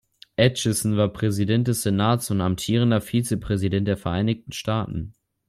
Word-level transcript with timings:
Atchison 0.35 0.97
war 0.97 1.09
Präsident 1.13 1.67
des 1.67 1.83
Senats 1.83 2.31
und 2.31 2.41
amtierender 2.41 3.01
Vize-Präsident 3.01 3.87
der 3.87 3.97
Vereinigten 3.97 4.51
Staaten. 4.51 5.13